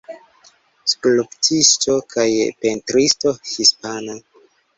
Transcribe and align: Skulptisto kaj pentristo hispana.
Skulptisto 0.93 1.99
kaj 2.15 2.25
pentristo 2.65 3.35
hispana. 3.53 4.19